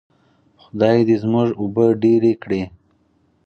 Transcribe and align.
خدای 0.61 0.97
دې 1.07 1.15
زموږ 1.23 1.49
اوبه 1.61 1.85
ډیرې 2.03 2.33
کړي. 2.43 2.61